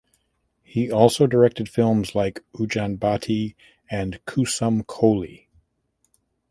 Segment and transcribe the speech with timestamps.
[0.63, 3.53] He also directed films like "Ujan Bhati"
[3.87, 5.47] and "Kusum Koli".